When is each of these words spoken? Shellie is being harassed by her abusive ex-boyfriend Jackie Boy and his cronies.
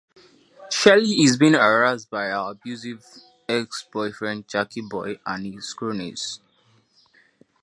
Shellie 0.71 1.23
is 1.23 1.37
being 1.37 1.53
harassed 1.53 2.09
by 2.09 2.23
her 2.29 2.49
abusive 2.53 3.05
ex-boyfriend 3.47 4.47
Jackie 4.47 4.81
Boy 4.81 5.19
and 5.27 5.45
his 5.45 5.73
cronies. 5.75 6.39